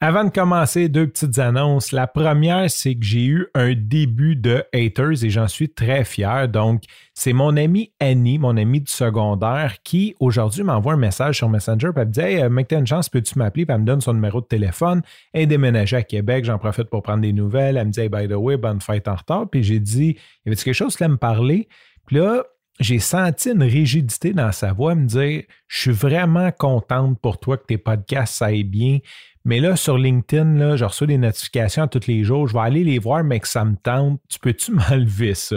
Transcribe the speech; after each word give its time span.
Avant 0.00 0.22
de 0.22 0.30
commencer, 0.30 0.88
deux 0.88 1.08
petites 1.08 1.40
annonces. 1.40 1.90
La 1.90 2.06
première, 2.06 2.70
c'est 2.70 2.94
que 2.94 3.04
j'ai 3.04 3.24
eu 3.24 3.48
un 3.54 3.74
début 3.74 4.36
de 4.36 4.62
haters 4.72 5.24
et 5.24 5.30
j'en 5.30 5.48
suis 5.48 5.70
très 5.70 6.04
fier. 6.04 6.48
Donc, 6.48 6.84
c'est 7.14 7.32
mon 7.32 7.56
ami 7.56 7.90
Annie, 7.98 8.38
mon 8.38 8.56
ami 8.56 8.80
du 8.80 8.92
secondaire, 8.92 9.78
qui 9.82 10.14
aujourd'hui 10.20 10.62
m'envoie 10.62 10.92
un 10.92 10.98
message 10.98 11.38
sur 11.38 11.48
Messenger. 11.48 11.88
Puis 11.92 12.02
elle 12.02 12.06
me 12.06 12.12
dit 12.12 12.20
Hey, 12.20 12.48
mec, 12.48 12.68
t'as 12.68 12.78
une 12.78 12.86
chance, 12.86 13.08
peux-tu 13.08 13.36
m'appeler? 13.40 13.66
Elle 13.68 13.80
me 13.80 13.86
donne 13.86 14.00
son 14.00 14.14
numéro 14.14 14.40
de 14.40 14.46
téléphone. 14.46 15.02
Elle 15.32 15.42
est 15.42 15.46
déménagée 15.46 15.96
à 15.96 16.04
Québec, 16.04 16.44
j'en 16.44 16.58
profite 16.58 16.88
pour 16.90 17.02
prendre 17.02 17.22
des 17.22 17.32
nouvelles. 17.32 17.76
Elle 17.76 17.88
me 17.88 17.90
dit 17.90 17.98
Hey, 17.98 18.08
by 18.08 18.28
the 18.28 18.36
way, 18.36 18.56
bonne 18.56 18.80
fête 18.80 19.08
en 19.08 19.16
retard. 19.16 19.50
Puis 19.50 19.64
j'ai 19.64 19.80
dit 19.80 20.16
Y 20.46 20.48
avait 20.50 20.54
quelque 20.54 20.74
chose? 20.74 20.96
Qui 20.96 21.08
me 21.08 21.16
parler 21.16 21.66
Puis 22.06 22.18
là, 22.18 22.44
j'ai 22.80 22.98
senti 22.98 23.50
une 23.50 23.62
rigidité 23.62 24.32
dans 24.32 24.52
sa 24.52 24.72
voix, 24.72 24.94
me 24.94 25.06
dire 25.06 25.42
Je 25.66 25.80
suis 25.80 25.92
vraiment 25.92 26.50
contente 26.52 27.18
pour 27.20 27.38
toi 27.38 27.56
que 27.56 27.66
tes 27.66 27.78
podcasts 27.78 28.40
aillent 28.42 28.64
bien. 28.64 28.98
Mais 29.44 29.60
là, 29.60 29.76
sur 29.76 29.96
LinkedIn, 29.96 30.56
là, 30.56 30.76
je 30.76 30.84
reçois 30.84 31.06
des 31.06 31.18
notifications 31.18 31.88
tous 31.88 32.06
les 32.06 32.22
jours. 32.22 32.48
Je 32.48 32.52
vais 32.52 32.60
aller 32.60 32.84
les 32.84 32.98
voir, 32.98 33.24
mais 33.24 33.40
que 33.40 33.48
ça 33.48 33.64
me 33.64 33.76
tente. 33.76 34.20
Tu 34.28 34.38
peux-tu 34.38 34.72
m'enlever 34.90 35.34
ça? 35.34 35.56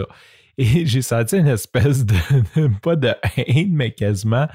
Et 0.58 0.86
j'ai 0.86 1.02
senti 1.02 1.36
une 1.36 1.48
espèce 1.48 2.04
de, 2.04 2.14
pas 2.82 2.96
de 2.96 3.14
haine, 3.36 3.72
mais 3.72 3.92
quasiment. 3.92 4.48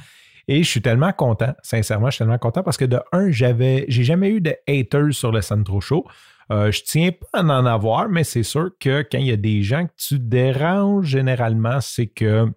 Et 0.48 0.64
je 0.64 0.70
suis 0.70 0.82
tellement 0.82 1.12
content, 1.12 1.54
sincèrement, 1.62 2.08
je 2.08 2.16
suis 2.16 2.20
tellement 2.20 2.38
content 2.38 2.64
parce 2.64 2.78
que 2.78 2.86
de 2.86 3.00
un, 3.12 3.30
j'avais, 3.32 3.86
j'ai 3.90 4.06
jamais 4.06 4.30
eu 4.30 4.40
de 4.40 4.56
haters 4.68 5.14
sur 5.14 5.32
le 5.32 5.42
Centro 5.42 5.82
Show. 5.82 6.08
Euh, 6.52 6.72
je 6.72 6.82
tiens 6.84 7.12
pas 7.12 7.40
à 7.40 7.44
en 7.44 7.66
avoir, 7.66 8.10
mais 8.10 8.24
c'est 8.24 8.44
sûr 8.44 8.72
que 8.80 9.06
quand 9.10 9.18
il 9.18 9.28
y 9.28 9.32
a 9.32 9.38
des 9.38 9.64
gens 9.64 9.86
que 9.86 9.94
tu 9.98 10.20
déranges, 10.20 11.08
généralement, 11.08 11.82
c'est 11.82 12.08
que 12.08 12.48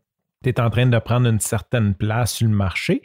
tu 0.43 0.49
es 0.49 0.61
en 0.61 0.71
train 0.71 0.87
de 0.87 0.99
prendre 0.99 1.29
une 1.29 1.41
certaine 1.41 1.95
place 1.95 2.35
sur 2.35 2.49
le 2.49 2.55
marché. 2.55 3.03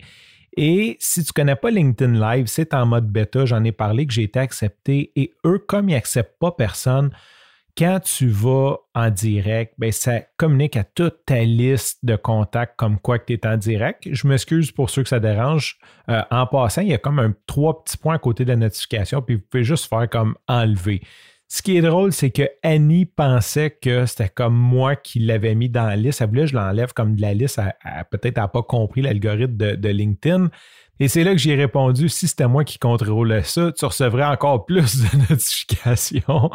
Et 0.58 0.96
si 1.00 1.24
tu 1.24 1.32
ne 1.32 1.34
connais 1.34 1.56
pas 1.56 1.70
LinkedIn 1.70 2.14
Live, 2.14 2.48
c'est 2.48 2.74
en 2.74 2.86
mode 2.86 3.12
bêta. 3.12 3.46
J'en 3.46 3.64
ai 3.64 3.72
parlé 3.72 4.06
que 4.08 4.14
j'ai 4.14 4.24
été 4.24 4.40
accepté. 4.40 5.12
Et 5.16 5.34
eux, 5.46 5.60
comme 5.60 5.90
ils 5.90 5.94
n'acceptent 5.94 6.40
pas 6.40 6.52
personne, 6.52 7.10
quand 7.78 8.00
tu 8.00 8.28
vas 8.28 8.78
en 8.94 9.10
direct, 9.10 9.74
ben, 9.78 9.92
ça 9.92 10.22
communique 10.38 10.78
à 10.78 10.84
toute 10.86 11.26
ta 11.26 11.44
liste 11.44 12.00
de 12.04 12.16
contacts 12.16 12.78
comme 12.78 13.00
quoi 13.00 13.20
que 13.20 13.26
tu 13.26 13.34
es 13.34 13.46
en 13.46 13.58
direct. 13.58 14.08
Je 14.10 14.28
m'excuse 14.28 14.72
pour 14.72 14.90
ceux 14.90 15.04
que 15.04 15.10
ça 15.10 15.20
dérange. 15.20 15.78
Euh, 16.10 16.22
en 16.32 16.48
passant, 16.48 16.82
il 16.82 16.90
y 16.90 16.94
a 16.94 16.98
comme 16.98 17.20
un 17.20 17.34
trois 17.48 17.84
petits 17.84 17.98
points 17.98 18.16
à 18.16 18.20
côté 18.20 18.46
de 18.46 18.50
la 18.50 18.56
notification, 18.56 19.22
puis 19.22 19.36
vous 19.36 19.42
pouvez 19.50 19.64
juste 19.64 19.90
faire 19.90 20.10
comme 20.10 20.36
enlever. 20.48 21.02
Ce 21.48 21.62
qui 21.62 21.78
est 21.78 21.82
drôle, 21.82 22.12
c'est 22.12 22.32
que 22.32 22.50
Annie 22.64 23.06
pensait 23.06 23.70
que 23.70 24.08
c'était 24.08 24.30
comme 24.30 24.56
moi 24.56 24.96
qui 24.96 25.20
l'avais 25.20 25.54
mis 25.54 25.70
dans 25.70 25.86
la 25.86 25.96
liste. 25.96 26.22
Elle 26.22 26.30
voulait 26.30 26.42
que 26.42 26.48
je 26.48 26.56
l'enlève 26.56 26.94
comme 26.94 27.16
de 27.16 27.22
la 27.22 27.36
liste. 27.36 27.62
Peut-être 28.10 28.38
n'a 28.38 28.48
pas 28.48 28.64
compris 28.64 29.04
l'algorithme 29.04 29.56
de, 29.56 29.90
LinkedIn. 29.90 30.50
Et 31.00 31.08
c'est 31.08 31.24
là 31.24 31.34
que 31.34 31.38
j'ai 31.38 31.56
répondu 31.56 32.10
si 32.10 32.28
c'était 32.28 32.48
moi 32.48 32.64
qui 32.64 32.80
contrôlais 32.80 33.44
ça, 33.44 33.72
tu 33.74 33.86
recevrais 33.86 34.24
encore 34.24 34.66
plus 34.66 35.02
de 35.02 35.18
notifications. 35.30 36.50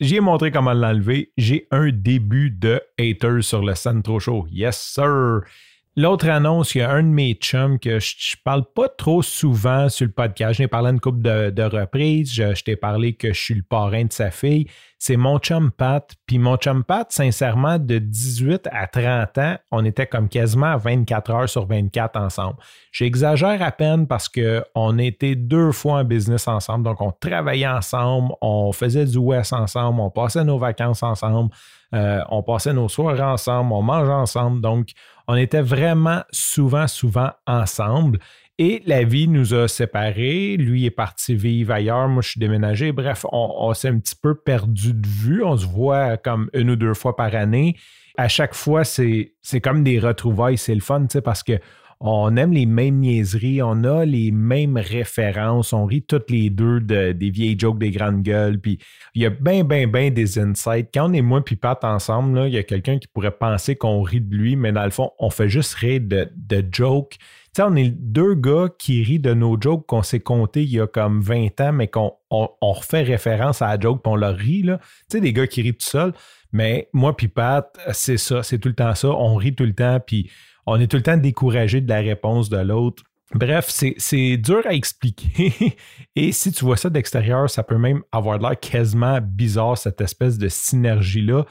J'ai 0.00 0.20
montré 0.20 0.50
comment 0.50 0.72
l'enlever. 0.72 1.30
J'ai 1.36 1.68
un 1.70 1.90
début 1.90 2.50
de 2.50 2.80
haters 2.98 3.44
sur 3.44 3.62
le 3.62 3.74
Centro 3.74 4.18
Show. 4.18 4.46
Yes, 4.50 4.76
sir. 4.76 5.42
L'autre 5.94 6.26
annonce, 6.30 6.74
il 6.74 6.78
y 6.78 6.80
a 6.80 6.90
un 6.90 7.02
de 7.02 7.08
mes 7.08 7.34
chums 7.34 7.78
que 7.78 8.00
je, 8.00 8.14
ne 8.16 8.42
parle 8.44 8.64
pas 8.64 8.88
trop 8.88 9.20
souvent 9.20 9.90
sur 9.90 10.06
le 10.06 10.12
podcast. 10.12 10.54
J'ai 10.54 10.66
parlé 10.66 10.88
une 10.88 11.00
couple 11.00 11.20
de, 11.20 11.62
reprises. 11.62 12.32
Je, 12.32 12.62
t'ai 12.62 12.76
parlé 12.76 13.12
que 13.12 13.34
je 13.34 13.38
suis 13.38 13.54
le 13.54 13.62
parrain 13.62 14.06
de 14.06 14.12
sa 14.12 14.30
fille. 14.30 14.68
C'est 14.98 15.18
mon 15.18 15.38
chum 15.38 15.70
Pat. 15.70 16.10
Puis 16.26 16.38
mon 16.38 16.56
chum 16.56 16.82
Pat, 16.82 17.12
sincèrement, 17.12 17.78
de 17.78 17.98
18 17.98 18.70
à 18.72 18.86
30 18.86 19.36
ans, 19.36 19.56
on 19.70 19.84
était 19.84 20.06
comme 20.06 20.30
quasiment 20.30 20.78
24 20.78 21.30
heures 21.30 21.48
sur 21.50 21.66
24 21.66 22.16
ensemble. 22.16 22.56
J'exagère 22.90 23.60
à 23.60 23.70
peine 23.70 24.06
parce 24.06 24.30
qu'on 24.30 24.96
était 24.96 25.34
deux 25.34 25.72
fois 25.72 25.98
en 25.98 26.04
business 26.04 26.48
ensemble. 26.48 26.84
Donc, 26.84 27.02
on 27.02 27.12
travaillait 27.12 27.66
ensemble, 27.66 28.32
on 28.40 28.72
faisait 28.72 29.04
du 29.04 29.18
West 29.18 29.52
ensemble, 29.52 30.00
on 30.00 30.08
passait 30.08 30.44
nos 30.44 30.56
vacances 30.56 31.02
ensemble, 31.02 31.50
euh, 31.94 32.20
on 32.30 32.42
passait 32.42 32.72
nos 32.72 32.88
soirs 32.88 33.20
ensemble, 33.20 33.72
on 33.72 33.82
mangeait 33.82 34.12
ensemble. 34.12 34.60
Donc, 34.60 34.88
on 35.28 35.36
était 35.36 35.62
vraiment 35.62 36.22
souvent, 36.30 36.86
souvent 36.86 37.30
ensemble. 37.46 38.18
Et 38.58 38.82
la 38.86 39.04
vie 39.04 39.28
nous 39.28 39.54
a 39.54 39.66
séparés. 39.66 40.56
Lui 40.56 40.84
est 40.84 40.90
parti 40.90 41.34
vivre 41.34 41.72
ailleurs. 41.72 42.08
Moi, 42.08 42.22
je 42.22 42.30
suis 42.30 42.40
déménagé. 42.40 42.92
Bref, 42.92 43.24
on, 43.32 43.72
s'est 43.74 43.88
un 43.88 43.98
petit 43.98 44.14
peu 44.14 44.34
perdu 44.34 44.92
de 44.94 45.06
vue. 45.06 45.42
On 45.42 45.56
se 45.56 45.66
voit 45.66 46.16
comme 46.16 46.50
une 46.52 46.70
ou 46.70 46.76
deux 46.76 46.94
fois 46.94 47.16
par 47.16 47.34
année. 47.34 47.76
À 48.16 48.28
chaque 48.28 48.54
fois, 48.54 48.84
c'est 48.84 49.32
comme 49.62 49.82
des 49.82 49.98
retrouvailles. 49.98 50.58
C'est 50.58 50.74
le 50.74 50.80
fun, 50.80 51.02
tu 51.02 51.14
sais, 51.14 51.22
parce 51.22 51.42
que 51.42 51.58
on 52.04 52.36
aime 52.36 52.52
les 52.52 52.66
mêmes 52.66 52.98
niaiseries, 52.98 53.62
on 53.62 53.84
a 53.84 54.04
les 54.04 54.32
mêmes 54.32 54.76
références, 54.76 55.72
on 55.72 55.84
rit 55.84 56.02
toutes 56.02 56.30
les 56.30 56.50
deux 56.50 56.80
des 56.80 57.30
vieilles 57.30 57.56
jokes 57.58 57.78
des 57.78 57.92
grandes 57.92 58.22
gueules, 58.22 58.60
puis 58.60 58.78
il 59.14 59.22
y 59.22 59.26
a 59.26 59.30
bien, 59.30 59.62
bien, 59.62 59.86
bien 59.86 60.10
des 60.10 60.38
insights. 60.38 60.88
Quand 60.92 61.10
on 61.10 61.12
est 61.12 61.22
moi 61.22 61.44
puis 61.44 61.54
Pat 61.54 61.82
ensemble, 61.84 62.46
il 62.48 62.54
y 62.54 62.58
a 62.58 62.64
quelqu'un 62.64 62.98
qui 62.98 63.06
pourrait 63.06 63.30
penser 63.30 63.76
qu'on 63.76 64.02
rit 64.02 64.20
de 64.20 64.34
lui, 64.34 64.56
mais 64.56 64.72
dans 64.72 64.84
le 64.84 64.90
fond, 64.90 65.12
on 65.20 65.30
fait 65.30 65.48
juste 65.48 65.74
rire 65.74 66.00
de, 66.02 66.28
de 66.34 66.64
jokes. 66.72 67.18
Tu 67.18 67.60
sais, 67.60 67.62
on 67.62 67.76
est 67.76 67.90
deux 67.90 68.34
gars 68.34 68.68
qui 68.78 69.04
rient 69.04 69.20
de 69.20 69.34
nos 69.34 69.60
jokes 69.60 69.86
qu'on 69.86 70.02
s'est 70.02 70.20
comptés 70.20 70.62
il 70.62 70.70
y 70.70 70.80
a 70.80 70.88
comme 70.88 71.20
20 71.20 71.60
ans, 71.60 71.72
mais 71.72 71.86
qu'on 71.86 72.14
on, 72.30 72.48
refait 72.72 73.02
référence 73.02 73.62
à 73.62 73.68
la 73.68 73.80
joke, 73.80 74.02
puis 74.02 74.12
on 74.12 74.16
leur 74.16 74.36
rit. 74.36 74.62
Tu 74.62 74.72
sais, 75.08 75.20
des 75.20 75.32
gars 75.32 75.46
qui 75.46 75.62
rient 75.62 75.74
tout 75.74 75.86
seuls. 75.86 76.14
Mais 76.52 76.88
moi 76.92 77.16
puis 77.16 77.28
Pat, 77.28 77.78
c'est 77.92 78.16
ça, 78.16 78.42
c'est 78.42 78.58
tout 78.58 78.68
le 78.68 78.74
temps 78.74 78.94
ça. 78.94 79.08
On 79.08 79.36
rit 79.36 79.54
tout 79.54 79.64
le 79.64 79.74
temps, 79.74 80.00
puis 80.04 80.30
on 80.66 80.80
est 80.80 80.86
tout 80.86 80.96
le 80.96 81.02
temps 81.02 81.16
découragé 81.16 81.80
de 81.80 81.88
la 81.88 82.00
réponse 82.00 82.48
de 82.48 82.58
l'autre. 82.58 83.02
Bref, 83.34 83.70
c'est 83.96 84.36
dur 84.36 84.62
à 84.66 84.74
expliquer. 84.74 85.76
Et 86.16 86.32
si 86.32 86.52
tu 86.52 86.64
vois 86.64 86.76
ça 86.76 86.90
d'extérieur, 86.90 87.48
ça 87.48 87.62
peut 87.62 87.78
même 87.78 88.02
avoir 88.12 88.38
l'air 88.38 88.58
quasiment 88.60 89.20
bizarre, 89.22 89.78
cette 89.78 90.00
espèce 90.00 90.36
de 90.36 90.48
synergie-là. 90.48 91.46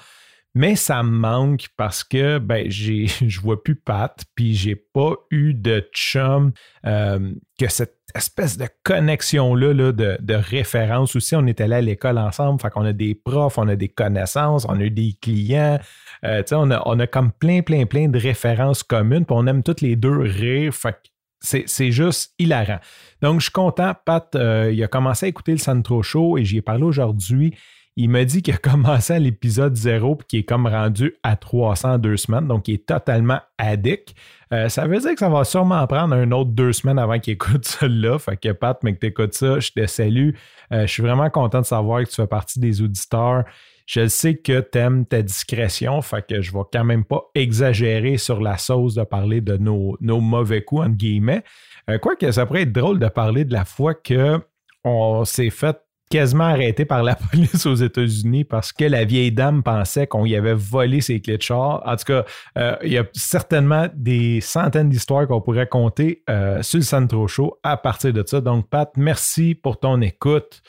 Mais 0.54 0.76
ça 0.76 1.02
me 1.02 1.10
manque 1.10 1.68
parce 1.78 2.04
que 2.04 2.38
ben, 2.38 2.66
je 2.70 3.40
vois 3.40 3.64
plus 3.64 3.76
Pat, 3.76 4.22
puis 4.36 4.54
j'ai 4.54 4.76
pas 4.76 5.14
eu 5.30 5.54
de 5.54 5.88
chum 5.94 6.52
euh, 6.86 7.34
que 7.58 7.70
cette 7.70 7.98
espèce 8.14 8.58
de 8.58 8.68
connexion-là 8.84 9.74
là, 9.74 9.92
de, 9.94 10.18
de, 10.20 10.34
référence 10.34 11.16
aussi. 11.16 11.36
On 11.36 11.46
est 11.48 11.62
allé 11.62 11.76
à 11.76 11.82
l'école 11.82 12.18
ensemble, 12.18 12.62
fait 12.62 12.70
qu'on 12.70 12.84
a 12.84 12.92
des 12.92 13.16
profs, 13.16 13.58
on 13.58 13.68
a 13.70 13.78
des 13.78 13.88
connaissances, 13.88 14.66
on 14.68 14.80
a 14.82 14.90
des 14.90 15.16
clients. 15.22 15.80
Euh, 16.26 16.44
on, 16.52 16.70
a, 16.72 16.82
on 16.86 17.00
a 17.00 17.08
comme 17.08 17.32
plein, 17.32 17.62
plein, 17.62 17.86
plein 17.86 18.10
de 18.10 18.20
références 18.20 18.84
communes, 18.84 19.26
puis 19.26 19.36
on 19.38 19.48
aime 19.48 19.64
toutes 19.64 19.82
les 19.82 19.96
deux 19.96 20.20
rire. 20.20 20.74
Fait 20.74 20.98
c'est 21.44 21.92
juste 21.92 22.34
hilarant. 22.38 22.80
Donc, 23.22 23.40
je 23.40 23.46
suis 23.46 23.52
content. 23.52 23.94
Pat, 24.06 24.36
euh, 24.36 24.72
il 24.72 24.84
a 24.84 24.88
commencé 24.88 25.26
à 25.26 25.30
écouter 25.30 25.54
le 25.54 25.58
Centro 25.58 26.04
Show 26.04 26.38
et 26.38 26.46
j'y 26.46 26.58
ai 26.58 26.62
parlé 26.62 26.84
aujourd'hui. 26.84 27.56
Il 27.98 28.10
m'a 28.10 28.24
dit 28.24 28.42
qu'il 28.42 28.54
a 28.54 28.58
commencé 28.72 29.14
à 29.14 29.20
l'épisode 29.20 29.76
0 29.76 30.18
et 30.20 30.24
qu'il 30.26 30.40
est 30.40 30.44
comme 30.44 30.68
rendu 30.68 31.16
à 31.24 31.36
300 31.36 31.98
deux 31.98 32.18
semaines, 32.18 32.48
donc 32.48 32.68
il 32.68 32.76
est 32.76 32.86
totalement 32.86 33.40
addict. 33.58 34.16
Euh, 34.54 34.70
ça 34.70 34.86
veut 34.88 35.00
dire 35.00 35.14
que 35.14 35.20
ça 35.20 35.30
va 35.30 35.44
sûrement 35.44 35.86
prendre 35.88 36.14
un 36.14 36.32
autre 36.32 36.52
deux 36.52 36.74
semaines 36.74 37.00
avant 37.00 37.20
qu'il 37.20 37.34
écoute 37.36 37.66
celui-là. 37.66 38.20
Fait 38.20 38.38
que 38.38 38.52
Pat, 38.52 38.78
mais 38.84 38.94
que 38.94 39.00
tu 39.00 39.08
écoutes 39.08 39.34
ça, 39.34 39.60
je 39.60 39.72
te 39.72 39.86
salue. 39.86 40.32
Euh, 40.74 40.82
je 40.82 40.92
suis 40.92 41.04
vraiment 41.04 41.30
content 41.30 41.62
de 41.62 41.66
savoir 41.66 42.04
que 42.04 42.10
tu 42.10 42.16
fais 42.16 42.28
partie 42.28 42.60
des 42.60 42.82
auditeurs. 42.82 43.46
Je 43.86 44.08
sais 44.08 44.36
que 44.36 44.62
tu 44.62 44.78
aimes 44.78 45.06
ta 45.06 45.22
discrétion, 45.22 46.02
fait 46.02 46.26
que 46.26 46.42
je 46.42 46.54
vais 46.54 46.60
quand 46.72 46.84
même 46.84 47.04
pas 47.04 47.24
exagérer 47.36 48.18
sur 48.18 48.40
la 48.40 48.58
sauce 48.58 48.96
de 48.96 49.04
parler 49.04 49.42
de 49.42 49.58
nos, 49.58 49.98
mauvais 50.00 50.64
coups, 50.64 50.84
entre 50.84 50.96
guillemets. 50.96 51.44
Euh, 51.90 51.98
Quoique 51.98 52.32
ça 52.32 52.46
pourrait 52.46 52.62
être 52.62 52.72
drôle 52.72 53.00
de 53.00 53.08
parler 53.08 53.44
de 53.44 53.52
la 53.52 53.66
fois 53.66 53.94
que 53.94 54.40
on 54.84 55.26
s'est 55.26 55.50
fait 55.50 55.78
quasiment 56.12 56.44
arrêté 56.44 56.86
par 56.86 57.02
la 57.02 57.16
police 57.32 57.66
aux 57.66 57.76
États-Unis 57.76 58.44
parce 58.44 58.72
que 58.72 58.86
la 58.86 59.06
vieille 59.06 59.32
dame 59.32 59.64
pensait 59.64 60.06
qu'on 60.06 60.26
y 60.26 60.36
avait 60.36 60.54
volé 60.54 61.02
ses 61.02 61.22
clés 61.22 61.38
de 61.38 61.42
char. 61.42 61.82
En 61.86 61.96
tout 61.96 62.06
cas, 62.06 62.26
euh, 62.58 62.76
il 62.84 62.92
y 62.92 62.98
a 62.98 63.06
certainement 63.14 63.88
des 63.96 64.42
centaines 64.42 64.90
d'histoires 64.90 65.28
qu'on 65.28 65.42
pourrait 65.42 65.68
compter 65.68 66.24
euh, 66.30 66.62
sur 66.62 66.78
le 66.78 66.84
Centro 66.84 67.28
Show 67.28 67.58
à 67.64 67.78
partir 67.78 68.14
de 68.14 68.24
ça. 68.26 68.42
Donc, 68.42 68.70
Pat, 68.70 68.92
merci 68.98 69.56
pour 69.56 69.80
ton 69.80 70.02
écoute. 70.02 70.62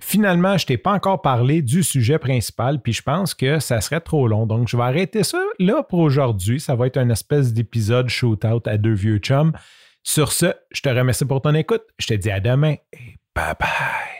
Finalement, 0.00 0.58
je 0.58 0.64
ne 0.64 0.68
t'ai 0.68 0.78
pas 0.78 0.92
encore 0.92 1.22
parlé 1.22 1.62
du 1.62 1.82
sujet 1.82 2.18
principal, 2.18 2.82
puis 2.82 2.92
je 2.92 3.02
pense 3.02 3.32
que 3.34 3.60
ça 3.60 3.80
serait 3.80 4.00
trop 4.00 4.28
long. 4.28 4.46
Donc, 4.46 4.68
je 4.68 4.76
vais 4.76 4.82
arrêter 4.82 5.22
ça 5.22 5.42
là 5.58 5.82
pour 5.82 6.00
aujourd'hui. 6.00 6.60
Ça 6.60 6.74
va 6.74 6.86
être 6.86 6.98
une 6.98 7.10
espèce 7.10 7.52
d'épisode 7.52 8.08
shootout 8.08 8.62
à 8.66 8.76
deux 8.76 8.94
vieux 8.94 9.18
chums. 9.18 9.52
Sur 10.02 10.32
ce, 10.32 10.52
je 10.70 10.82
te 10.82 10.88
remercie 10.88 11.24
pour 11.24 11.40
ton 11.40 11.54
écoute. 11.54 11.82
Je 11.98 12.06
te 12.06 12.14
dis 12.14 12.30
à 12.30 12.40
demain 12.40 12.74
et 12.92 13.16
bye 13.34 13.54
bye. 13.58 14.15